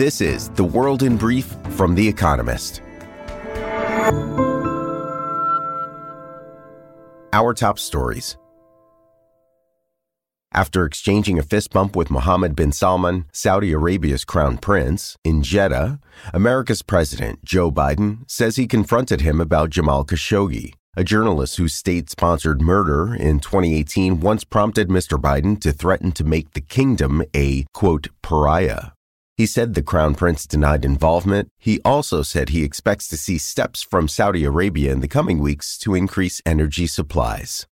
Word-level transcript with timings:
This 0.00 0.22
is 0.22 0.48
The 0.48 0.64
World 0.64 1.02
in 1.02 1.18
Brief 1.18 1.54
from 1.76 1.94
The 1.94 2.08
Economist. 2.08 2.80
Our 7.34 7.52
top 7.52 7.78
stories. 7.78 8.38
After 10.54 10.86
exchanging 10.86 11.38
a 11.38 11.42
fist 11.42 11.68
bump 11.72 11.96
with 11.96 12.10
Mohammed 12.10 12.56
bin 12.56 12.72
Salman, 12.72 13.26
Saudi 13.34 13.72
Arabia's 13.72 14.24
crown 14.24 14.56
prince, 14.56 15.18
in 15.22 15.42
Jeddah, 15.42 16.00
America's 16.32 16.80
president, 16.80 17.44
Joe 17.44 17.70
Biden, 17.70 18.20
says 18.26 18.56
he 18.56 18.66
confronted 18.66 19.20
him 19.20 19.38
about 19.38 19.68
Jamal 19.68 20.06
Khashoggi, 20.06 20.72
a 20.96 21.04
journalist 21.04 21.58
whose 21.58 21.74
state 21.74 22.08
sponsored 22.08 22.62
murder 22.62 23.14
in 23.14 23.38
2018 23.38 24.20
once 24.20 24.44
prompted 24.44 24.88
Mr. 24.88 25.20
Biden 25.20 25.60
to 25.60 25.72
threaten 25.72 26.10
to 26.12 26.24
make 26.24 26.54
the 26.54 26.62
kingdom 26.62 27.22
a, 27.36 27.66
quote, 27.74 28.08
pariah. 28.22 28.92
He 29.40 29.46
said 29.46 29.72
the 29.72 29.82
crown 29.82 30.16
prince 30.16 30.46
denied 30.46 30.84
involvement. 30.84 31.48
He 31.56 31.80
also 31.82 32.20
said 32.20 32.50
he 32.50 32.62
expects 32.62 33.08
to 33.08 33.16
see 33.16 33.38
steps 33.38 33.82
from 33.82 34.06
Saudi 34.06 34.44
Arabia 34.44 34.92
in 34.92 35.00
the 35.00 35.08
coming 35.08 35.38
weeks 35.38 35.78
to 35.78 35.94
increase 35.94 36.42
energy 36.44 36.86
supplies. 36.86 37.66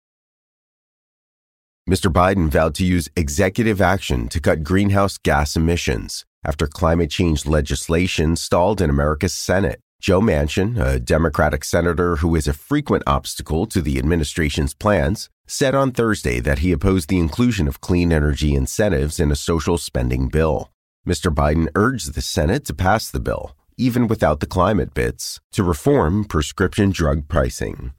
Mr. 1.89 2.13
Biden 2.13 2.51
vowed 2.51 2.75
to 2.75 2.85
use 2.85 3.09
executive 3.17 3.81
action 3.81 4.29
to 4.29 4.41
cut 4.41 4.63
greenhouse 4.63 5.17
gas 5.17 5.57
emissions 5.57 6.27
after 6.45 6.67
climate 6.67 7.11
change 7.11 7.47
legislation 7.47 8.37
stalled 8.37 8.83
in 8.83 8.91
America's 8.91 9.33
Senate. 9.33 9.81
Joe 10.03 10.21
Manchin, 10.21 10.79
a 10.79 11.01
Democratic 11.01 11.65
senator 11.65 12.17
who 12.17 12.35
is 12.37 12.47
a 12.47 12.53
frequent 12.53 13.05
obstacle 13.07 13.65
to 13.69 13.81
the 13.81 13.97
administration's 13.97 14.75
plans, 14.75 15.31
said 15.47 15.75
on 15.75 15.93
Thursday 15.93 16.41
that 16.41 16.59
he 16.59 16.73
opposed 16.73 17.09
the 17.09 17.19
inclusion 17.19 17.67
of 17.67 17.81
clean 17.81 18.13
energy 18.13 18.55
incentives 18.55 19.19
in 19.19 19.33
a 19.33 19.37
social 19.51 19.79
spending 19.79 20.29
bill. 20.29 20.69
Mr. 21.07 21.33
Biden 21.33 21.69
urged 21.75 22.15
the 22.15 22.23
Senate 22.23 22.65
to 22.65 22.75
pass 22.75 23.11
the 23.11 23.21
bill, 23.21 23.57
even 23.77 24.07
without 24.07 24.41
the 24.41 24.47
climate 24.47 24.95
bits, 24.95 25.41
to 25.53 25.63
reform 25.63 26.25
prescription 26.25 26.91
drug 26.91 27.29
pricing. 27.29 27.93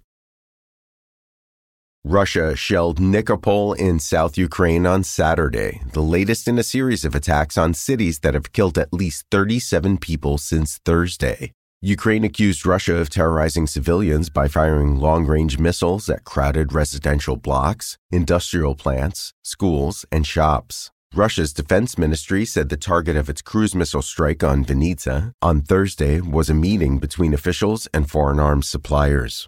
Russia 2.03 2.55
shelled 2.55 2.99
Nikopol 2.99 3.75
in 3.77 3.99
South 3.99 4.37
Ukraine 4.37 4.85
on 4.85 5.03
Saturday, 5.03 5.81
the 5.93 6.03
latest 6.03 6.47
in 6.47 6.59
a 6.59 6.63
series 6.63 7.03
of 7.03 7.15
attacks 7.15 7.57
on 7.57 7.73
cities 7.73 8.19
that 8.19 8.35
have 8.35 8.53
killed 8.53 8.77
at 8.77 8.93
least 8.93 9.25
37 9.31 9.97
people 9.97 10.37
since 10.37 10.79
Thursday. 10.85 11.51
Ukraine 11.81 12.23
accused 12.23 12.65
Russia 12.65 12.95
of 12.95 13.09
terrorizing 13.09 13.67
civilians 13.67 14.29
by 14.29 14.47
firing 14.47 14.95
long 14.95 15.25
range 15.25 15.59
missiles 15.59 16.09
at 16.09 16.23
crowded 16.23 16.73
residential 16.73 17.35
blocks, 17.35 17.97
industrial 18.11 18.75
plants, 18.75 19.33
schools, 19.43 20.05
and 20.11 20.25
shops. 20.25 20.91
Russia's 21.15 21.53
defense 21.53 21.97
ministry 21.97 22.43
said 22.43 22.67
the 22.67 22.75
target 22.75 23.15
of 23.15 23.29
its 23.29 23.41
cruise 23.41 23.73
missile 23.73 24.01
strike 24.01 24.43
on 24.43 24.65
Vinnytsia 24.65 25.31
on 25.41 25.61
Thursday 25.61 26.19
was 26.19 26.49
a 26.49 26.53
meeting 26.53 26.99
between 26.99 27.33
officials 27.33 27.87
and 27.93 28.09
foreign 28.09 28.37
arms 28.37 28.67
suppliers. 28.67 29.47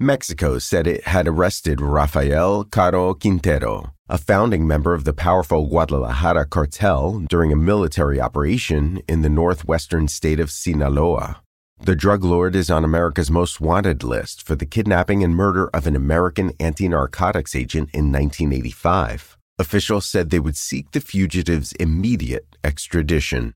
Mexico 0.00 0.58
said 0.58 0.88
it 0.88 1.04
had 1.04 1.28
arrested 1.28 1.80
Rafael 1.80 2.64
Caro 2.64 3.14
Quintero, 3.14 3.92
a 4.08 4.18
founding 4.18 4.66
member 4.66 4.92
of 4.92 5.04
the 5.04 5.12
powerful 5.12 5.68
Guadalajara 5.68 6.46
cartel 6.46 7.20
during 7.20 7.52
a 7.52 7.56
military 7.56 8.20
operation 8.20 9.00
in 9.06 9.22
the 9.22 9.28
northwestern 9.30 10.08
state 10.08 10.40
of 10.40 10.50
Sinaloa. 10.50 11.42
The 11.80 11.94
drug 11.94 12.24
lord 12.24 12.56
is 12.56 12.72
on 12.72 12.82
America's 12.82 13.30
most 13.30 13.60
wanted 13.60 14.02
list 14.02 14.44
for 14.44 14.56
the 14.56 14.66
kidnapping 14.66 15.22
and 15.22 15.36
murder 15.36 15.70
of 15.72 15.86
an 15.86 15.94
American 15.94 16.52
anti 16.58 16.88
narcotics 16.88 17.54
agent 17.54 17.90
in 17.92 18.10
1985. 18.10 19.38
Officials 19.56 20.04
said 20.04 20.30
they 20.30 20.40
would 20.40 20.56
seek 20.56 20.90
the 20.90 21.00
fugitive's 21.00 21.72
immediate 21.74 22.56
extradition. 22.64 23.54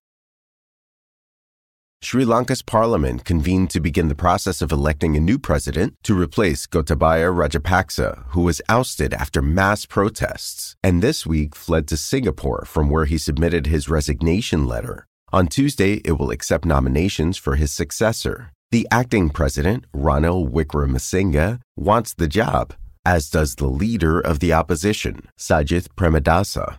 Sri 2.01 2.25
Lanka's 2.25 2.63
parliament 2.63 3.25
convened 3.25 3.71
to 3.71 3.81
begin 3.81 4.07
the 4.07 4.15
process 4.15 4.63
of 4.63 4.71
electing 4.71 5.17
a 5.17 5.21
new 5.21 5.41
president 5.41 5.97
to 6.05 6.17
replace 6.17 6.69
Gotabaya 6.69 7.35
Rajapaksa, 7.35 8.27
who 8.29 8.43
was 8.43 8.63
ousted 8.69 9.13
after 9.13 9.43
mass 9.43 9.87
protests, 9.87 10.77
and 10.85 11.03
this 11.03 11.27
week 11.27 11.57
fled 11.57 11.89
to 11.89 11.97
Singapore 11.97 12.65
from 12.65 12.89
where 12.89 13.07
he 13.07 13.19
submitted 13.19 13.67
his 13.67 13.89
resignation 13.89 14.69
letter. 14.69 15.09
On 15.33 15.49
Tuesday, 15.49 15.95
it 16.05 16.13
will 16.13 16.31
accept 16.31 16.65
nominations 16.65 17.37
for 17.37 17.57
his 17.57 17.73
successor. 17.73 18.53
The 18.71 18.87
acting 18.93 19.31
president, 19.31 19.85
Ranil 19.93 20.49
Wickremesinghe, 20.49 21.59
wants 21.75 22.15
the 22.15 22.29
job, 22.29 22.75
as 23.09 23.31
does 23.31 23.55
the 23.55 23.67
leader 23.67 24.21
of 24.21 24.39
the 24.39 24.53
opposition, 24.53 25.23
Sajith 25.39 25.89
Premadasa. 25.97 26.77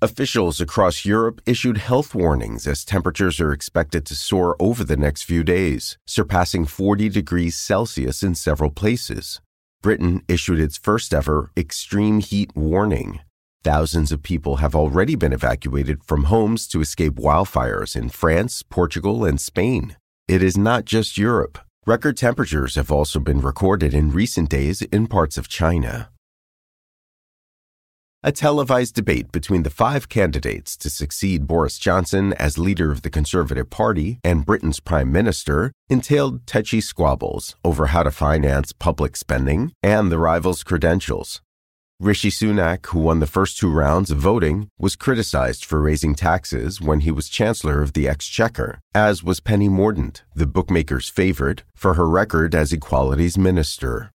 Officials 0.00 0.58
across 0.58 1.04
Europe 1.04 1.42
issued 1.44 1.76
health 1.76 2.14
warnings 2.14 2.66
as 2.66 2.82
temperatures 2.82 3.40
are 3.40 3.52
expected 3.52 4.06
to 4.06 4.14
soar 4.14 4.56
over 4.58 4.84
the 4.84 4.96
next 4.96 5.24
few 5.24 5.44
days, 5.44 5.98
surpassing 6.06 6.64
40 6.64 7.10
degrees 7.10 7.56
Celsius 7.56 8.22
in 8.22 8.34
several 8.34 8.70
places. 8.70 9.42
Britain 9.82 10.22
issued 10.28 10.60
its 10.60 10.78
first 10.78 11.12
ever 11.12 11.50
extreme 11.54 12.20
heat 12.20 12.56
warning. 12.56 13.20
Thousands 13.62 14.12
of 14.12 14.22
people 14.22 14.56
have 14.56 14.74
already 14.74 15.14
been 15.14 15.34
evacuated 15.34 16.02
from 16.02 16.24
homes 16.24 16.66
to 16.68 16.80
escape 16.80 17.16
wildfires 17.16 17.94
in 17.94 18.08
France, 18.08 18.62
Portugal, 18.62 19.26
and 19.26 19.38
Spain. 19.38 19.96
It 20.26 20.42
is 20.42 20.56
not 20.56 20.86
just 20.86 21.18
Europe. 21.18 21.58
Record 21.84 22.16
temperatures 22.16 22.76
have 22.76 22.92
also 22.92 23.18
been 23.18 23.40
recorded 23.40 23.92
in 23.92 24.12
recent 24.12 24.48
days 24.48 24.82
in 24.82 25.06
parts 25.06 25.36
of 25.36 25.48
China 25.48 26.10
a 28.24 28.30
televised 28.30 28.94
debate 28.94 29.32
between 29.32 29.64
the 29.64 29.70
five 29.70 30.08
candidates 30.08 30.76
to 30.76 30.88
succeed 30.88 31.48
Boris 31.48 31.76
Johnson 31.76 32.32
as 32.34 32.56
leader 32.56 32.92
of 32.92 33.02
the 33.02 33.10
Conservative 33.10 33.68
Party 33.68 34.20
and 34.22 34.46
Britain's 34.46 34.78
Prime 34.78 35.10
Minister 35.10 35.72
entailed 35.88 36.46
touchy 36.46 36.80
squabbles 36.80 37.56
over 37.64 37.86
how 37.86 38.04
to 38.04 38.12
finance 38.12 38.72
public 38.72 39.16
spending 39.16 39.72
and 39.82 40.12
the 40.12 40.18
rivals' 40.18 40.62
credentials. 40.62 41.42
Rishi 42.00 42.30
Sunak, 42.30 42.86
who 42.86 42.98
won 42.98 43.20
the 43.20 43.26
first 43.26 43.58
two 43.58 43.70
rounds 43.70 44.10
of 44.10 44.18
voting, 44.18 44.68
was 44.78 44.96
criticized 44.96 45.64
for 45.64 45.80
raising 45.80 46.14
taxes 46.14 46.80
when 46.80 47.00
he 47.00 47.12
was 47.12 47.28
Chancellor 47.28 47.80
of 47.80 47.92
the 47.92 48.08
Exchequer, 48.08 48.80
as 48.94 49.22
was 49.22 49.38
Penny 49.38 49.68
Mordaunt, 49.68 50.22
the 50.34 50.46
bookmaker's 50.46 51.08
favorite, 51.08 51.62
for 51.76 51.94
her 51.94 52.08
record 52.08 52.54
as 52.54 52.72
Equalities 52.72 53.38
Minister. 53.38 54.10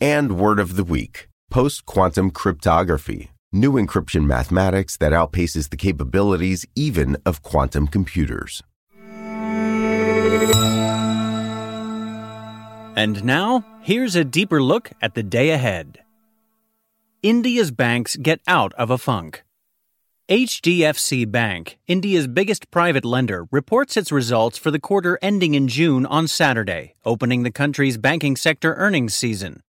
And 0.00 0.38
word 0.38 0.58
of 0.58 0.76
the 0.76 0.84
week 0.84 1.28
post 1.50 1.86
quantum 1.86 2.30
cryptography, 2.30 3.30
new 3.52 3.72
encryption 3.72 4.26
mathematics 4.26 4.96
that 4.98 5.12
outpaces 5.12 5.70
the 5.70 5.76
capabilities 5.76 6.66
even 6.76 7.16
of 7.24 7.42
quantum 7.42 7.86
computers. 7.86 8.62
And 12.98 13.22
now, 13.22 13.64
here's 13.80 14.16
a 14.16 14.24
deeper 14.24 14.60
look 14.60 14.90
at 15.00 15.14
the 15.14 15.22
day 15.22 15.50
ahead. 15.50 16.00
India's 17.22 17.70
banks 17.70 18.16
get 18.16 18.40
out 18.48 18.72
of 18.74 18.90
a 18.90 18.98
funk. 18.98 19.44
HDFC 20.28 21.30
Bank, 21.30 21.78
India's 21.86 22.26
biggest 22.26 22.72
private 22.72 23.04
lender, 23.04 23.46
reports 23.52 23.96
its 23.96 24.10
results 24.10 24.58
for 24.58 24.72
the 24.72 24.80
quarter 24.80 25.16
ending 25.22 25.54
in 25.54 25.68
June 25.68 26.06
on 26.06 26.26
Saturday, 26.26 26.96
opening 27.04 27.44
the 27.44 27.52
country's 27.52 27.98
banking 27.98 28.34
sector 28.34 28.74
earnings 28.74 29.14
season. 29.14 29.62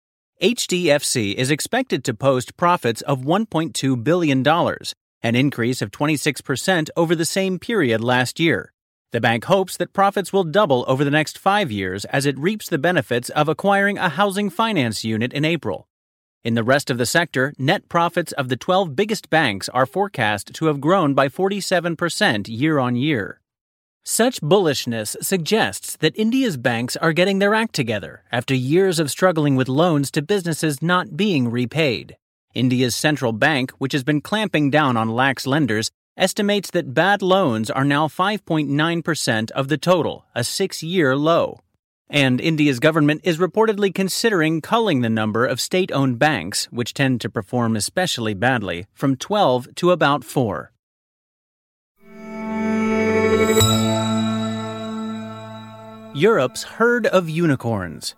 HDFC 0.41 1.35
is 1.35 1.51
expected 1.51 2.05
to 2.05 2.15
post 2.15 2.57
profits 2.57 3.01
of 3.03 3.23
$1.2 3.23 4.05
billion, 4.05 4.47
an 4.47 5.35
increase 5.35 5.83
of 5.83 5.91
26% 5.91 6.91
over 6.97 7.17
the 7.17 7.25
same 7.25 7.59
period 7.59 8.05
last 8.05 8.39
year. 8.39 8.73
The 9.13 9.21
bank 9.21 9.45
hopes 9.45 9.77
that 9.77 9.93
profits 9.93 10.33
will 10.33 10.43
double 10.43 10.85
over 10.89 11.05
the 11.05 11.11
next 11.11 11.39
five 11.39 11.71
years 11.71 12.05
as 12.07 12.27
it 12.27 12.39
reaps 12.39 12.69
the 12.69 12.79
benefits 12.79 13.29
of 13.31 13.49
acquiring 13.49 13.99
a 13.99 14.09
housing 14.09 14.51
finance 14.51 15.05
unit 15.05 15.33
in 15.33 15.45
April. 15.45 15.87
In 16.45 16.55
the 16.55 16.65
rest 16.65 16.91
of 16.91 16.99
the 16.99 17.07
sector, 17.07 17.53
net 17.59 17.89
profits 17.89 18.33
of 18.33 18.49
the 18.49 18.57
12 18.57 18.97
biggest 18.97 19.31
banks 19.31 19.69
are 19.69 19.87
forecast 19.87 20.53
to 20.55 20.67
have 20.67 20.81
grown 20.81 21.15
by 21.15 21.29
47% 21.29 22.47
year 22.49 22.79
on 22.79 22.97
year. 22.97 23.41
Such 24.05 24.41
bullishness 24.41 25.17
suggests 25.21 25.97
that 25.97 26.17
India's 26.17 26.57
banks 26.57 26.97
are 26.97 27.13
getting 27.13 27.41
their 27.41 27.55
act 27.55 27.75
together 27.75 28.23
after 28.31 28.55
years 28.55 29.01
of 29.01 29.11
struggling 29.11 29.57
with 29.57 29.69
loans 29.69 30.11
to 30.13 30.23
businesses 30.23 30.81
not 30.81 31.17
being 31.17 31.51
repaid. 31.51 32.17
India's 32.55 32.95
central 32.95 33.33
bank, 33.33 33.73
which 33.79 33.93
has 33.93 34.05
been 34.05 34.21
clamping 34.21 34.71
down 34.71 34.97
on 34.97 35.11
lax 35.11 35.47
lenders, 35.47 35.91
estimates 36.17 36.71
that 36.71 36.95
bad 36.95 37.23
loans 37.23 37.71
are 37.71 37.85
now 37.85 38.09
5.9% 38.09 39.51
of 39.51 39.69
the 39.69 39.79
total, 39.79 40.25
a 40.35 40.43
six 40.43 40.83
year 40.83 41.17
low. 41.17 41.61
And 42.09 42.41
India's 42.41 42.79
government 42.79 43.23
is 43.25 43.39
reportedly 43.39 43.95
considering 43.95 44.61
culling 44.61 45.01
the 45.01 45.11
number 45.11 45.45
of 45.45 45.61
state 45.61 45.91
owned 45.93 46.19
banks, 46.19 46.67
which 46.67 46.95
tend 46.95 47.21
to 47.23 47.31
perform 47.31 47.77
especially 47.77 48.35
badly, 48.35 48.87
from 48.95 49.17
12 49.17 49.75
to 49.77 49.91
about 49.91 50.25
4. 50.25 50.73
Europe's 56.15 56.63
herd 56.63 57.07
of 57.07 57.29
unicorns. 57.29 58.15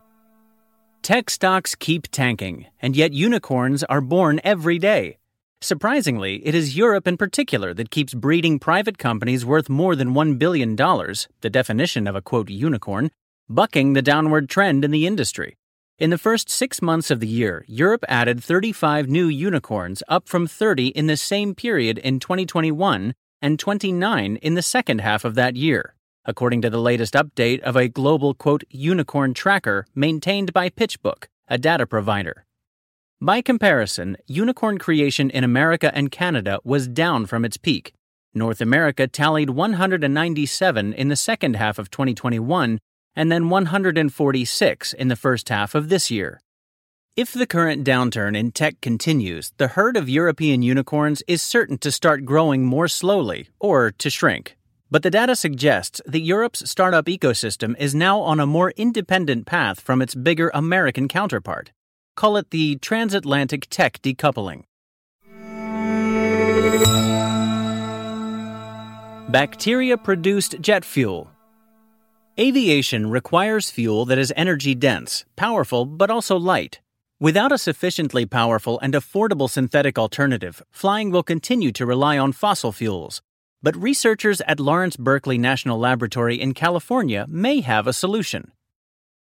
Tech 1.03 1.31
stocks 1.31 1.75
keep 1.75 2.07
tanking, 2.13 2.67
and 2.81 2.95
yet 2.95 3.13
unicorns 3.13 3.83
are 3.85 4.01
born 4.01 4.41
every 4.45 4.79
day. 4.79 5.18
Surprisingly, 5.61 6.37
it 6.47 6.55
is 6.55 6.77
Europe 6.77 7.09
in 7.09 7.17
particular 7.17 7.75
that 7.75 7.91
keeps 7.91 8.15
breeding 8.15 8.61
private 8.61 8.97
companies 8.97 9.45
worth 9.45 9.69
more 9.69 9.97
than 9.97 10.15
$1 10.15 10.39
billion, 10.39 10.77
the 10.77 11.51
definition 11.51 12.07
of 12.07 12.15
a 12.15 12.23
quote 12.23 12.49
unicorn, 12.49 13.11
bucking 13.49 13.93
the 13.93 14.03
downward 14.03 14.49
trend 14.49 14.85
in 14.85 14.93
the 14.93 15.05
industry. 15.05 15.57
In 15.99 16.11
the 16.11 16.19
first 16.19 16.49
six 16.49 16.81
months 16.81 17.11
of 17.11 17.19
the 17.19 17.27
year, 17.27 17.65
Europe 17.67 18.05
added 18.09 18.43
35 18.43 19.09
new 19.09 19.27
unicorns, 19.27 20.01
up 20.07 20.29
from 20.29 20.47
30 20.47 20.89
in 20.89 21.09
the 21.09 21.17
same 21.17 21.57
period 21.57 21.99
in 21.99 22.21
2021 22.21 23.15
and 23.43 23.59
29 23.59 24.37
in 24.37 24.55
the 24.55 24.63
second 24.63 25.01
half 25.01 25.25
of 25.25 25.35
that 25.35 25.57
year, 25.57 25.97
according 26.25 26.63
to 26.63 26.71
the 26.71 26.81
latest 26.81 27.15
update 27.15 27.61
of 27.63 27.75
a 27.75 27.89
global 27.89 28.33
quote 28.33 28.63
unicorn 28.71 29.35
tracker 29.35 29.87
maintained 29.93 30.53
by 30.53 30.71
PitchBook, 30.71 31.25
a 31.49 31.59
data 31.59 31.85
provider. 31.85 32.45
By 33.21 33.43
comparison, 33.43 34.17
unicorn 34.29 34.79
creation 34.79 35.29
in 35.31 35.43
America 35.43 35.93
and 35.93 36.09
Canada 36.09 36.61
was 36.63 36.87
down 36.87 37.27
from 37.27 37.45
its 37.45 37.57
peak. 37.57 37.93
North 38.33 38.61
America 38.61 39.09
tallied 39.09 39.51
197 39.51 40.93
in 40.93 41.09
the 41.09 41.17
second 41.17 41.57
half 41.57 41.81
of 41.81 41.91
2021 41.91 42.79
and 43.17 43.33
then 43.33 43.51
146 43.51 44.93
in 44.93 45.09
the 45.09 45.17
first 45.17 45.49
half 45.49 45.75
of 45.75 45.89
this 45.89 46.13
year. 46.13 46.41
If 47.17 47.33
the 47.33 47.49
current 47.49 47.85
downturn 47.85 48.37
in 48.37 48.53
tech 48.53 48.81
continues, 48.81 49.53
the 49.57 49.67
herd 49.67 49.97
of 49.97 50.09
European 50.09 50.63
unicorns 50.63 51.21
is 51.27 51.43
certain 51.43 51.79
to 51.79 51.91
start 51.91 52.25
growing 52.25 52.65
more 52.65 52.87
slowly 52.87 53.49
or 53.59 53.91
to 53.99 54.11
shrink. 54.11 54.57
But 54.93 55.03
the 55.03 55.11
data 55.11 55.35
suggests 55.35 56.01
that 56.07 56.21
Europe's 56.21 56.71
startup 56.71 57.07
ecosystem 57.07 57.75
is 57.81 57.97
now 57.97 58.21
on 58.21 58.39
a 58.39 58.47
more 58.47 58.71
independent 58.77 59.45
path 59.45 59.81
from 59.81 60.01
its 60.01 60.15
bigger 60.15 60.53
American 60.55 61.09
counterpart. 61.09 61.73
Call 62.19 62.37
it 62.37 62.51
the 62.51 62.75
transatlantic 62.79 63.69
tech 63.71 64.03
decoupling. 64.03 64.65
Bacteria 69.31 69.97
produced 69.97 70.61
jet 70.61 70.85
fuel 70.85 71.31
Aviation 72.37 73.09
requires 73.09 73.71
fuel 73.71 74.05
that 74.07 74.19
is 74.19 74.33
energy 74.35 74.75
dense, 74.75 75.25
powerful, 75.37 75.85
but 75.85 76.11
also 76.11 76.37
light. 76.37 76.81
Without 77.21 77.53
a 77.53 77.59
sufficiently 77.59 78.27
powerful 78.27 78.81
and 78.81 78.95
affordable 78.95 79.49
synthetic 79.49 79.97
alternative, 79.97 80.61
flying 80.73 81.13
will 81.13 81.23
continue 81.23 81.71
to 81.71 81.87
rely 81.87 82.19
on 82.19 82.33
fossil 82.33 82.73
fuels. 82.73 83.23
But 83.63 83.77
researchers 83.77 84.41
at 84.41 84.59
Lawrence 84.59 84.97
Berkeley 84.97 85.39
National 85.39 85.79
Laboratory 85.79 86.35
in 86.35 86.53
California 86.53 87.27
may 87.29 87.61
have 87.61 87.87
a 87.87 87.93
solution. 87.93 88.51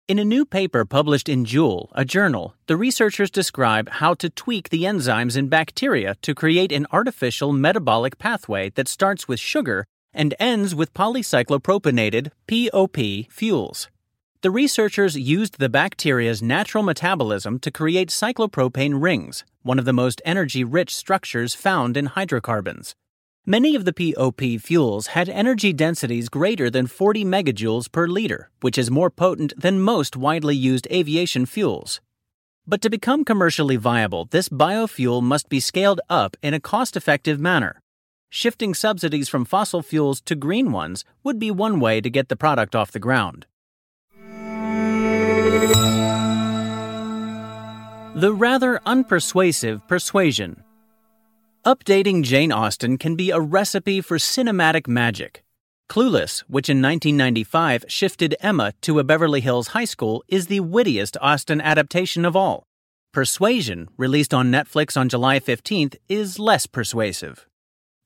In 0.09 0.17
a 0.17 0.25
new 0.25 0.43
paper 0.43 0.85
published 0.85 1.29
in 1.29 1.45
Joule, 1.45 1.91
a 1.93 2.03
journal, 2.03 2.55
the 2.65 2.75
researchers 2.75 3.29
describe 3.29 3.87
how 4.01 4.15
to 4.15 4.31
tweak 4.31 4.69
the 4.69 4.85
enzymes 4.85 5.37
in 5.37 5.49
bacteria 5.49 6.15
to 6.23 6.33
create 6.33 6.71
an 6.71 6.87
artificial 6.91 7.53
metabolic 7.53 8.17
pathway 8.17 8.71
that 8.71 8.87
starts 8.87 9.27
with 9.27 9.39
sugar 9.39 9.85
and 10.11 10.33
ends 10.39 10.73
with 10.73 10.95
polycyclopropanated 10.95 12.31
POP 12.47 13.31
fuels. 13.31 13.87
The 14.41 14.49
researchers 14.49 15.15
used 15.15 15.59
the 15.59 15.69
bacteria's 15.69 16.41
natural 16.41 16.83
metabolism 16.83 17.59
to 17.59 17.69
create 17.69 18.09
cyclopropane 18.09 18.99
rings, 18.99 19.43
one 19.61 19.77
of 19.77 19.85
the 19.85 19.93
most 19.93 20.23
energy 20.25 20.63
rich 20.63 20.95
structures 20.95 21.53
found 21.53 21.95
in 21.95 22.07
hydrocarbons. 22.07 22.95
Many 23.49 23.73
of 23.73 23.83
the 23.83 23.93
POP 23.93 24.61
fuels 24.61 25.07
had 25.07 25.27
energy 25.27 25.73
densities 25.73 26.29
greater 26.29 26.69
than 26.69 26.85
40 26.85 27.25
megajoules 27.25 27.91
per 27.91 28.05
liter, 28.07 28.51
which 28.61 28.77
is 28.77 28.91
more 28.91 29.09
potent 29.09 29.59
than 29.59 29.81
most 29.81 30.15
widely 30.15 30.55
used 30.55 30.87
aviation 30.91 31.47
fuels. 31.47 31.99
But 32.67 32.79
to 32.83 32.91
become 32.91 33.25
commercially 33.25 33.75
viable, 33.75 34.25
this 34.25 34.49
biofuel 34.49 35.23
must 35.23 35.49
be 35.49 35.59
scaled 35.59 35.99
up 36.11 36.37
in 36.43 36.53
a 36.53 36.59
cost 36.59 36.95
effective 36.95 37.39
manner. 37.39 37.81
Shifting 38.29 38.75
subsidies 38.75 39.29
from 39.29 39.45
fossil 39.45 39.81
fuels 39.81 40.21
to 40.25 40.35
green 40.35 40.71
ones 40.71 41.03
would 41.23 41.39
be 41.39 41.49
one 41.49 41.79
way 41.79 42.01
to 42.01 42.09
get 42.11 42.29
the 42.29 42.35
product 42.35 42.75
off 42.75 42.91
the 42.91 42.99
ground. 42.99 43.47
The 48.13 48.31
rather 48.31 48.79
unpersuasive 48.85 49.87
persuasion. 49.87 50.63
Updating 51.69 52.23
Jane 52.23 52.51
Austen 52.51 52.97
can 52.97 53.15
be 53.15 53.29
a 53.29 53.39
recipe 53.39 54.01
for 54.01 54.17
cinematic 54.17 54.87
magic. 54.87 55.43
Clueless, 55.87 56.39
which 56.47 56.67
in 56.67 56.81
1995 56.81 57.85
shifted 57.87 58.35
Emma 58.39 58.73
to 58.81 58.97
a 58.97 59.03
Beverly 59.03 59.39
Hills 59.39 59.67
high 59.67 59.85
school, 59.85 60.23
is 60.27 60.47
the 60.47 60.61
wittiest 60.61 61.15
Austen 61.21 61.61
adaptation 61.61 62.25
of 62.25 62.35
all. 62.35 62.63
Persuasion, 63.13 63.87
released 63.97 64.33
on 64.33 64.51
Netflix 64.51 64.99
on 64.99 65.09
July 65.09 65.39
15th, 65.39 65.95
is 66.07 66.39
less 66.39 66.65
persuasive. 66.65 67.45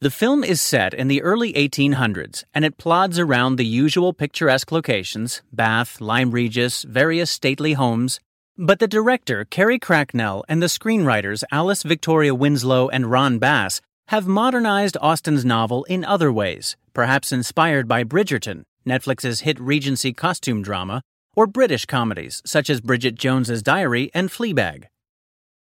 The 0.01 0.11
film 0.11 0.43
is 0.43 0.61
set 0.61 0.93
in 0.93 1.07
the 1.07 1.21
early 1.21 1.53
1800s 1.53 2.43
and 2.53 2.65
it 2.65 2.77
plods 2.77 3.17
around 3.17 3.55
the 3.55 3.65
usual 3.65 4.11
picturesque 4.11 4.73
locations 4.73 5.41
Bath, 5.53 6.01
Lyme 6.01 6.31
Regis, 6.31 6.83
various 6.83 7.31
stately 7.31 7.71
homes. 7.71 8.19
But 8.57 8.77
the 8.77 8.87
director, 8.87 9.45
Carrie 9.45 9.79
Cracknell, 9.79 10.43
and 10.47 10.61
the 10.61 10.67
screenwriters, 10.67 11.43
Alice 11.51 11.81
Victoria 11.81 12.35
Winslow 12.35 12.87
and 12.87 13.09
Ron 13.09 13.39
Bass, 13.39 13.81
have 14.09 14.27
modernized 14.27 14.95
Austen's 15.01 15.43
novel 15.43 15.85
in 15.85 16.05
other 16.05 16.31
ways, 16.31 16.77
perhaps 16.93 17.31
inspired 17.31 17.87
by 17.87 18.03
Bridgerton, 18.03 18.61
Netflix's 18.87 19.39
hit 19.39 19.59
Regency 19.59 20.13
costume 20.13 20.61
drama, 20.61 21.01
or 21.35 21.47
British 21.47 21.87
comedies 21.87 22.43
such 22.45 22.69
as 22.69 22.79
Bridget 22.79 23.15
Jones's 23.15 23.63
Diary 23.63 24.11
and 24.13 24.29
Fleabag. 24.29 24.83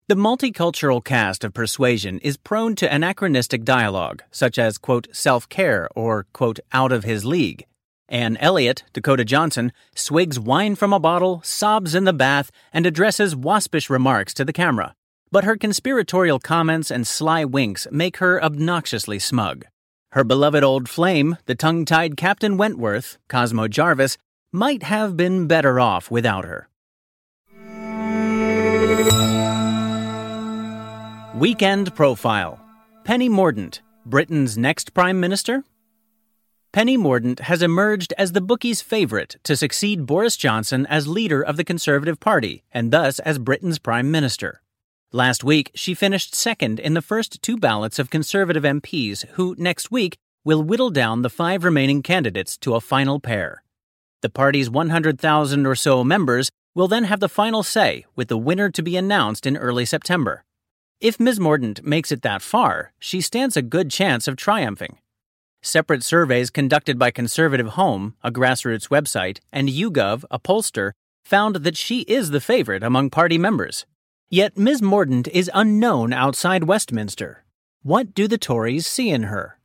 The 0.09 0.17
multicultural 0.17 1.03
cast 1.03 1.45
of 1.45 1.55
Persuasion 1.55 2.19
is 2.19 2.37
prone 2.37 2.75
to 2.77 2.93
anachronistic 2.93 3.63
dialogue, 3.63 4.25
such 4.33 4.59
as, 4.59 4.79
quote, 4.79 5.07
self 5.13 5.49
care 5.49 5.89
or, 5.95 6.27
quote, 6.33 6.59
out 6.73 6.91
of 6.91 7.05
his 7.05 7.25
league. 7.25 7.67
Anne 8.09 8.37
Elliot, 8.39 8.85
Dakota 8.93 9.25
Johnson, 9.25 9.73
swigs 9.95 10.39
wine 10.39 10.75
from 10.75 10.93
a 10.93 11.01
bottle, 11.01 11.41
sobs 11.45 11.95
in 11.95 12.05
the 12.05 12.13
bath, 12.13 12.51
and 12.73 12.87
addresses 12.87 13.35
waspish 13.35 13.89
remarks 13.89 14.35
to 14.35 14.45
the 14.45 14.53
camera. 14.53 14.95
But 15.31 15.45
her 15.45 15.57
conspiratorial 15.57 16.39
comments 16.39 16.91
and 16.91 17.07
sly 17.07 17.45
winks 17.45 17.87
make 17.91 18.19
her 18.19 18.43
obnoxiously 18.43 19.19
smug. 19.19 19.65
Her 20.13 20.23
beloved 20.23 20.63
old 20.63 20.89
flame, 20.89 21.39
the 21.47 21.55
tongue 21.55 21.85
tied 21.85 22.17
Captain 22.17 22.57
Wentworth, 22.57 23.19
Cosmo 23.29 23.67
Jarvis, 23.67 24.17
might 24.53 24.85
have 24.85 25.17
been 25.17 25.49
better 25.49 25.81
off 25.81 26.11
without 26.11 26.45
her. 26.45 26.69
Weekend 31.35 31.97
Profile 31.97 32.61
Penny 33.03 33.29
Mordaunt, 33.29 33.81
Britain's 34.07 34.57
next 34.57 34.95
Prime 34.95 35.19
Minister? 35.19 35.65
Penny 36.75 36.99
Mordaunt 36.99 37.39
has 37.39 37.63
emerged 37.63 38.13
as 38.19 38.33
the 38.33 38.41
bookies' 38.41 38.83
favorite 38.83 39.37
to 39.45 39.57
succeed 39.57 40.07
Boris 40.07 40.37
Johnson 40.37 40.87
as 40.87 41.07
leader 41.07 41.41
of 41.41 41.57
the 41.57 41.63
Conservative 41.63 42.19
Party 42.19 42.65
and 42.73 42.91
thus 42.91 43.21
as 43.21 43.39
Britain's 43.39 43.79
Prime 43.79 44.11
Minister. 44.11 44.61
Last 45.13 45.45
week, 45.45 45.71
she 45.77 45.95
finished 45.95 46.35
second 46.35 46.81
in 46.81 46.95
the 46.95 47.01
first 47.01 47.41
two 47.43 47.57
ballots 47.57 48.01
of 48.01 48.11
Conservative 48.11 48.65
MPs 48.65 49.25
who, 49.35 49.55
next 49.57 49.93
week, 49.93 50.17
will 50.45 50.65
whittle 50.65 50.91
down 50.91 51.23
the 51.23 51.31
five 51.31 51.63
remaining 51.63 52.03
candidates 52.03 52.57
to 52.57 52.75
a 52.75 52.81
final 52.81 53.21
pair. 53.21 53.63
The 54.23 54.29
party's 54.29 54.69
100,000 54.69 55.67
or 55.67 55.77
so 55.77 56.03
members 56.03 56.51
will 56.75 56.89
then 56.89 57.05
have 57.05 57.21
the 57.21 57.29
final 57.29 57.63
say, 57.63 58.05
with 58.17 58.27
the 58.27 58.37
winner 58.37 58.69
to 58.71 58.83
be 58.83 58.97
announced 58.97 59.47
in 59.47 59.57
early 59.57 59.85
September. 59.85 60.45
If 61.01 61.21
Ms. 61.21 61.39
Mordaunt 61.39 61.85
makes 61.85 62.11
it 62.11 62.23
that 62.23 62.43
far, 62.43 62.93
she 62.99 63.21
stands 63.21 63.57
a 63.57 63.63
good 63.63 63.93
chance 63.93 64.27
of 64.27 64.35
triumphing. 64.35 64.99
Separate 65.67 66.03
surveys 66.03 66.51
conducted 66.51 66.99
by 66.99 67.11
Conservative 67.11 67.69
Home, 67.69 68.17
a 68.23 68.31
grassroots 68.31 68.91
website, 68.91 69.39
and 69.51 69.67
YouGov, 69.67 70.23
a 70.31 70.39
pollster, 70.39 70.93
found 71.25 71.57
that 71.57 71.75
she 71.75 72.01
is 72.03 72.31
the 72.31 72.41
favorite 72.43 72.83
among 72.83 73.09
party 73.09 73.39
members. 73.39 73.87
Yet 74.29 74.59
Ms. 74.59 74.83
Mordaunt 74.83 75.27
is 75.29 75.51
unknown 75.55 76.13
outside 76.13 76.65
Westminster. 76.65 77.45
What 77.83 78.13
do 78.15 78.29
the 78.29 78.37
Tories 78.37 78.87
see 78.87 79.09
in 79.09 79.23
her? 79.23 79.59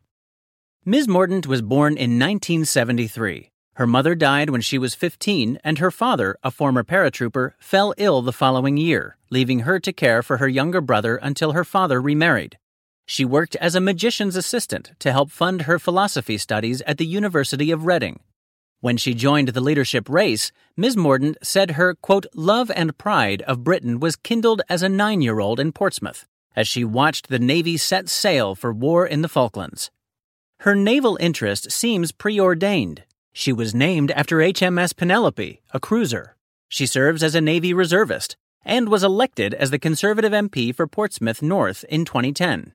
Ms. 0.85 1.09
Mordaunt 1.09 1.47
was 1.47 1.61
born 1.61 1.97
in 1.97 2.11
1973. 2.17 3.51
Her 3.73 3.87
mother 3.87 4.15
died 4.15 4.51
when 4.51 4.61
she 4.61 4.77
was 4.77 4.95
15, 4.95 5.59
and 5.65 5.79
her 5.79 5.91
father, 5.91 6.37
a 6.41 6.49
former 6.49 6.85
paratrooper, 6.85 7.55
fell 7.59 7.93
ill 7.97 8.21
the 8.21 8.31
following 8.31 8.77
year, 8.77 9.17
leaving 9.29 9.59
her 9.59 9.81
to 9.81 9.91
care 9.91 10.23
for 10.23 10.37
her 10.37 10.47
younger 10.47 10.79
brother 10.79 11.17
until 11.17 11.51
her 11.51 11.65
father 11.65 12.01
remarried. 12.01 12.57
She 13.11 13.25
worked 13.25 13.55
as 13.55 13.73
a 13.73 13.81
magician's 13.81 14.35
assistant 14.35 14.91
to 14.99 15.11
help 15.11 15.31
fund 15.31 15.63
her 15.63 15.79
philosophy 15.79 16.37
studies 16.37 16.83
at 16.83 16.99
the 16.99 17.07
University 17.07 17.71
of 17.71 17.87
Reading. 17.87 18.19
When 18.81 18.97
she 18.97 19.15
joined 19.15 19.47
the 19.47 19.61
leadership 19.61 20.07
race, 20.07 20.51
Ms. 20.77 20.95
Mordaunt 20.95 21.37
said 21.41 21.71
her, 21.71 21.95
quote, 21.95 22.27
love 22.35 22.69
and 22.75 22.95
pride 22.99 23.41
of 23.47 23.63
Britain 23.63 23.99
was 23.99 24.15
kindled 24.15 24.61
as 24.69 24.83
a 24.83 24.89
nine 24.89 25.23
year 25.23 25.39
old 25.39 25.59
in 25.59 25.71
Portsmouth, 25.71 26.27
as 26.55 26.67
she 26.67 26.83
watched 26.83 27.29
the 27.29 27.39
Navy 27.39 27.77
set 27.77 28.09
sail 28.09 28.53
for 28.53 28.71
war 28.71 29.07
in 29.07 29.23
the 29.23 29.27
Falklands. 29.27 29.89
Her 30.59 30.75
naval 30.75 31.17
interest 31.19 31.71
seems 31.71 32.11
preordained. 32.11 33.05
She 33.33 33.51
was 33.51 33.73
named 33.73 34.11
after 34.11 34.37
HMS 34.37 34.95
Penelope, 34.95 35.63
a 35.73 35.79
cruiser. 35.79 36.35
She 36.67 36.85
serves 36.85 37.23
as 37.23 37.33
a 37.33 37.41
Navy 37.41 37.73
reservist, 37.73 38.37
and 38.63 38.87
was 38.87 39.03
elected 39.03 39.55
as 39.55 39.71
the 39.71 39.79
Conservative 39.79 40.31
MP 40.31 40.75
for 40.75 40.85
Portsmouth 40.85 41.41
North 41.41 41.83
in 41.89 42.05
2010. 42.05 42.73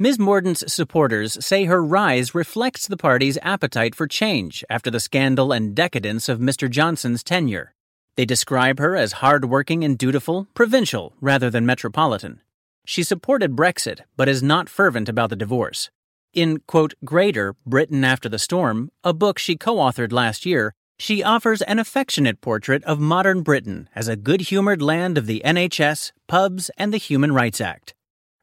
Ms. 0.00 0.16
Mordaunt's 0.16 0.72
supporters 0.72 1.44
say 1.44 1.64
her 1.64 1.82
rise 1.82 2.32
reflects 2.32 2.86
the 2.86 2.96
party's 2.96 3.36
appetite 3.42 3.96
for 3.96 4.06
change 4.06 4.64
after 4.70 4.92
the 4.92 5.00
scandal 5.00 5.50
and 5.50 5.74
decadence 5.74 6.28
of 6.28 6.38
Mr. 6.38 6.70
Johnson's 6.70 7.24
tenure. 7.24 7.74
They 8.14 8.24
describe 8.24 8.78
her 8.78 8.94
as 8.94 9.14
hardworking 9.14 9.82
and 9.82 9.98
dutiful, 9.98 10.46
provincial 10.54 11.14
rather 11.20 11.50
than 11.50 11.66
metropolitan. 11.66 12.42
She 12.86 13.02
supported 13.02 13.56
Brexit, 13.56 14.02
but 14.16 14.28
is 14.28 14.40
not 14.40 14.68
fervent 14.68 15.08
about 15.08 15.30
the 15.30 15.36
divorce. 15.36 15.90
In, 16.32 16.60
quote, 16.68 16.94
Greater 17.04 17.56
Britain 17.66 18.04
After 18.04 18.28
the 18.28 18.38
Storm, 18.38 18.92
a 19.02 19.12
book 19.12 19.36
she 19.36 19.56
co 19.56 19.78
authored 19.78 20.12
last 20.12 20.46
year, 20.46 20.74
she 21.00 21.24
offers 21.24 21.60
an 21.62 21.80
affectionate 21.80 22.40
portrait 22.40 22.84
of 22.84 23.00
modern 23.00 23.42
Britain 23.42 23.88
as 23.96 24.06
a 24.06 24.14
good 24.14 24.42
humored 24.42 24.80
land 24.80 25.18
of 25.18 25.26
the 25.26 25.42
NHS, 25.44 26.12
pubs, 26.28 26.70
and 26.78 26.94
the 26.94 26.98
Human 26.98 27.32
Rights 27.32 27.60
Act. 27.60 27.94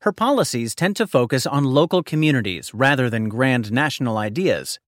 Her 0.06 0.14
policies 0.14 0.76
tend 0.76 0.96
to 0.98 1.08
focus 1.08 1.48
on 1.48 1.64
local 1.64 2.04
communities 2.04 2.76
rather 2.76 3.10
than 3.10 3.28
grand 3.28 3.72
national 3.72 4.20
ideas. 4.20 4.80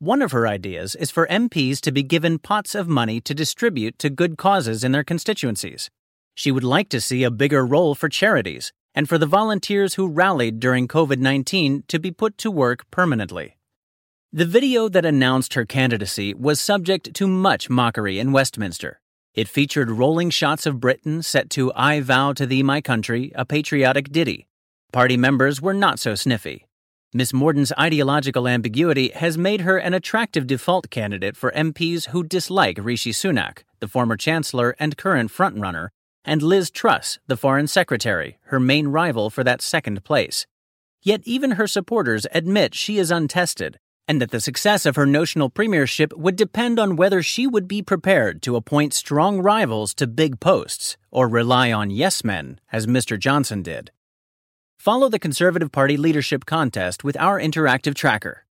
One 0.00 0.20
of 0.20 0.32
her 0.32 0.48
ideas 0.48 0.96
is 0.96 1.12
for 1.12 1.28
MPs 1.28 1.80
to 1.82 1.92
be 1.92 2.02
given 2.02 2.40
pots 2.40 2.74
of 2.74 2.88
money 2.88 3.20
to 3.20 3.34
distribute 3.34 4.00
to 4.00 4.10
good 4.10 4.36
causes 4.36 4.82
in 4.82 4.90
their 4.90 5.04
constituencies. 5.04 5.90
She 6.34 6.50
would 6.50 6.64
like 6.64 6.88
to 6.88 7.00
see 7.00 7.22
a 7.22 7.30
bigger 7.30 7.64
role 7.64 7.94
for 7.94 8.08
charities 8.08 8.72
and 8.96 9.08
for 9.08 9.16
the 9.16 9.26
volunteers 9.26 9.94
who 9.94 10.08
rallied 10.08 10.58
during 10.58 10.88
COVID 10.88 11.18
19 11.18 11.84
to 11.86 12.00
be 12.00 12.10
put 12.10 12.36
to 12.38 12.50
work 12.50 12.90
permanently. 12.90 13.56
The 14.32 14.44
video 14.44 14.88
that 14.88 15.06
announced 15.06 15.54
her 15.54 15.64
candidacy 15.64 16.34
was 16.34 16.58
subject 16.58 17.14
to 17.14 17.28
much 17.28 17.70
mockery 17.70 18.18
in 18.18 18.32
Westminster. 18.32 19.00
It 19.34 19.46
featured 19.46 19.92
rolling 19.92 20.30
shots 20.30 20.66
of 20.66 20.80
Britain 20.80 21.22
set 21.22 21.48
to 21.50 21.70
I 21.76 22.00
Vow 22.00 22.32
to 22.32 22.44
Thee, 22.44 22.64
My 22.64 22.80
Country, 22.80 23.30
a 23.36 23.44
patriotic 23.44 24.10
ditty. 24.10 24.48
Party 24.94 25.16
members 25.16 25.60
were 25.60 25.74
not 25.74 25.98
so 25.98 26.14
sniffy. 26.14 26.68
Miss 27.12 27.32
Mordaunt's 27.32 27.72
ideological 27.76 28.46
ambiguity 28.46 29.08
has 29.08 29.36
made 29.36 29.62
her 29.62 29.76
an 29.76 29.92
attractive 29.92 30.46
default 30.46 30.88
candidate 30.88 31.36
for 31.36 31.50
MPs 31.50 32.10
who 32.10 32.22
dislike 32.22 32.78
Rishi 32.80 33.10
Sunak, 33.10 33.64
the 33.80 33.88
former 33.88 34.16
Chancellor 34.16 34.76
and 34.78 34.96
current 34.96 35.32
frontrunner, 35.32 35.88
and 36.24 36.42
Liz 36.42 36.70
Truss, 36.70 37.18
the 37.26 37.36
Foreign 37.36 37.66
Secretary, 37.66 38.38
her 38.44 38.60
main 38.60 38.86
rival 38.86 39.30
for 39.30 39.42
that 39.42 39.60
second 39.60 40.04
place. 40.04 40.46
Yet 41.02 41.22
even 41.24 41.58
her 41.58 41.66
supporters 41.66 42.24
admit 42.30 42.76
she 42.76 42.98
is 42.98 43.10
untested, 43.10 43.80
and 44.06 44.22
that 44.22 44.30
the 44.30 44.40
success 44.40 44.86
of 44.86 44.94
her 44.94 45.06
notional 45.06 45.50
premiership 45.50 46.16
would 46.16 46.36
depend 46.36 46.78
on 46.78 46.94
whether 46.94 47.20
she 47.20 47.48
would 47.48 47.66
be 47.66 47.82
prepared 47.82 48.42
to 48.42 48.54
appoint 48.54 48.94
strong 48.94 49.42
rivals 49.42 49.92
to 49.94 50.06
big 50.06 50.38
posts 50.38 50.96
or 51.10 51.26
rely 51.26 51.72
on 51.72 51.90
yes 51.90 52.22
men, 52.22 52.60
as 52.70 52.86
Mr. 52.86 53.18
Johnson 53.18 53.60
did. 53.60 53.90
Follow 54.84 55.08
the 55.08 55.18
Conservative 55.18 55.72
Party 55.72 55.96
leadership 55.96 56.44
contest 56.44 57.02
with 57.02 57.16
our 57.16 57.40
interactive 57.40 57.94
tracker. 57.94 58.44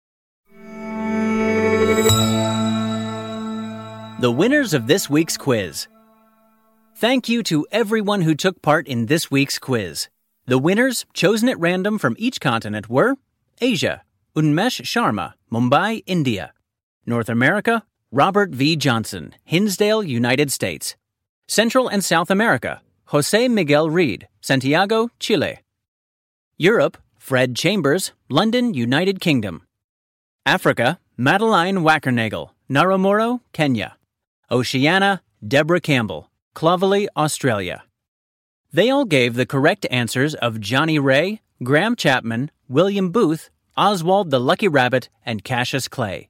The 4.22 4.32
winners 4.32 4.74
of 4.74 4.88
this 4.88 5.10
week's 5.10 5.36
quiz. 5.36 5.90
Thank 6.96 7.28
you 7.28 7.44
to 7.44 7.68
everyone 7.70 8.22
who 8.22 8.34
took 8.34 8.62
part 8.62 8.88
in 8.88 9.08
this 9.08 9.30
week's 9.30 9.60
quiz. 9.60 10.08
The 10.46 10.58
winners, 10.58 11.06
chosen 11.14 11.50
at 11.50 11.60
random 11.60 11.98
from 11.98 12.16
each 12.18 12.40
continent, 12.40 12.90
were 12.90 13.18
Asia, 13.60 14.04
Unmesh 14.34 14.84
Sharma, 14.84 15.34
Mumbai, 15.52 16.02
India. 16.06 16.54
North 17.06 17.28
America, 17.28 17.84
Robert 18.10 18.52
V. 18.52 18.78
Johnson, 18.78 19.36
Hinsdale, 19.44 20.02
United 20.02 20.50
States. 20.50 20.96
Central 21.50 21.90
and 21.90 22.06
South 22.06 22.32
America, 22.32 22.82
Jose 23.08 23.50
Miguel 23.50 23.90
Reed, 23.90 24.30
Santiago, 24.40 25.10
Chile. 25.20 25.60
Europe, 26.62 27.00
Fred 27.18 27.56
Chambers, 27.56 28.12
London, 28.30 28.76
United 28.76 29.20
Kingdom. 29.20 29.64
Africa, 30.46 31.00
Madeline 31.18 31.78
Wackernagel, 31.78 32.52
Naro 32.70 33.00
Moru, 33.00 33.40
Kenya. 33.52 33.98
Oceania, 34.52 35.24
Deborah 35.42 35.82
Campbell, 35.82 36.30
Clovelly, 36.54 37.08
Australia. 37.18 37.82
They 38.72 38.92
all 38.92 39.06
gave 39.06 39.34
the 39.34 39.48
correct 39.48 39.88
answers 39.90 40.36
of 40.36 40.60
Johnnie 40.60 41.00
Ray, 41.00 41.42
Graham 41.64 41.96
Chapman, 41.96 42.52
William 42.70 43.10
Booth, 43.10 43.50
Oswald 43.76 44.30
the 44.30 44.40
Lucky 44.40 44.68
Rabbit, 44.68 45.10
and 45.26 45.44
Cassius 45.44 45.88
Clay. 45.88 46.30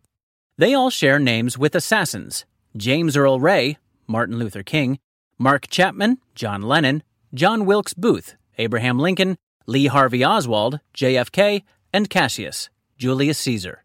They 0.58 0.74
all 0.74 0.90
share 0.90 1.20
names 1.20 1.58
with 1.58 1.76
assassins 1.76 2.46
James 2.78 3.18
Earl 3.18 3.42
Ray, 3.42 3.80
Martin 4.08 4.40
Luther 4.40 4.64
King, 4.64 4.98
Mark 5.38 5.68
Chapman, 5.68 6.20
John 6.36 6.62
Lennon, 6.62 7.04
John 7.34 7.66
Wilkes 7.66 7.94
Booth, 7.94 8.36
Abraham 8.58 8.98
Lincoln, 8.98 9.38
Lee 9.66 9.88
Harvey 9.88 10.24
Oswald, 10.24 10.80
JFK, 10.96 11.64
and 11.94 12.10
Cassius, 12.10 12.70
Julius 12.98 13.38
Caesar. 13.40 13.84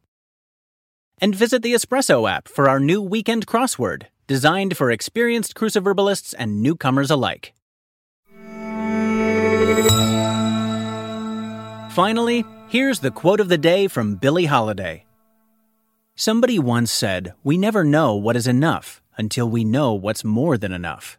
And 1.20 1.34
visit 1.34 1.62
the 1.62 1.74
Espresso 1.74 2.30
app 2.30 2.48
for 2.48 2.68
our 2.68 2.80
new 2.80 3.00
weekend 3.00 3.46
crossword, 3.46 4.04
designed 4.26 4.76
for 4.76 4.90
experienced 4.90 5.54
cruciverbalists 5.54 6.34
and 6.34 6.62
newcomers 6.62 7.10
alike. 7.10 7.54
Finally, 11.90 12.44
here's 12.68 13.00
the 13.00 13.10
quote 13.10 13.40
of 13.40 13.48
the 13.48 13.56
day 13.56 13.88
from 13.88 14.16
Billie 14.16 14.44
Holiday. 14.44 15.06
Somebody 16.14 16.58
once 16.58 16.90
said, 16.90 17.32
We 17.42 17.56
never 17.56 17.84
know 17.84 18.14
what 18.14 18.36
is 18.36 18.46
enough 18.46 19.02
until 19.16 19.48
we 19.48 19.64
know 19.64 19.94
what's 19.94 20.24
more 20.24 20.58
than 20.58 20.72
enough. 20.72 21.18